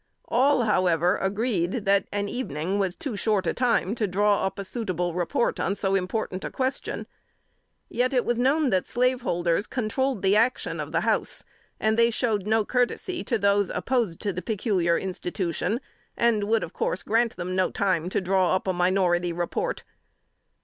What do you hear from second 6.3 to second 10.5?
a question; yet it was known that slaveholders controlled the